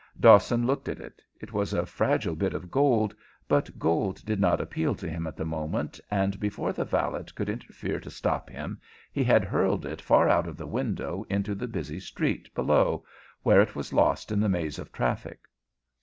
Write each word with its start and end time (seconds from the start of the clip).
Dawson 0.19 0.65
looked 0.65 0.89
at 0.89 0.99
it. 0.99 1.21
It 1.39 1.53
was 1.53 1.73
a 1.75 1.85
fragile 1.85 2.35
bit 2.35 2.55
of 2.55 2.71
gold, 2.71 3.13
but 3.47 3.77
gold 3.77 4.25
did 4.25 4.39
not 4.39 4.59
appeal 4.59 4.95
to 4.95 5.07
him 5.07 5.27
at 5.27 5.37
the 5.37 5.45
moment, 5.45 5.99
and 6.09 6.39
before 6.39 6.73
the 6.73 6.85
valet 6.85 7.25
could 7.35 7.47
interfere 7.49 7.99
to 7.99 8.09
stop 8.09 8.49
him 8.49 8.81
he 9.11 9.23
had 9.23 9.43
hurled 9.45 9.85
it 9.85 10.01
far 10.01 10.27
out 10.27 10.47
of 10.47 10.57
the 10.57 10.65
window 10.65 11.23
into 11.29 11.53
the 11.53 11.67
busy 11.67 11.99
street 11.99 12.51
below, 12.55 13.05
where 13.43 13.61
it 13.61 13.75
was 13.75 13.93
lost 13.93 14.31
in 14.31 14.39
the 14.39 14.49
maze 14.49 14.79
of 14.79 14.91
traffic. 14.91 15.41